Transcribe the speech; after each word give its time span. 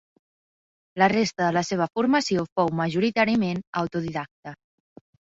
La 1.01 1.09
resta 1.11 1.41
de 1.41 1.49
la 1.57 1.61
seva 1.67 1.85
formació 1.99 2.45
fou 2.59 2.71
majoritàriament 2.79 3.61
autodidacta. 3.83 4.55